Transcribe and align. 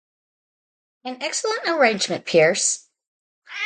An 1.05 1.21
excellent 1.21 1.61
arrangement, 1.67 2.25
Pearce. 2.25 2.87